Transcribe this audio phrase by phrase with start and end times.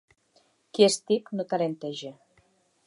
[0.77, 2.15] Qui és tip no talenteja.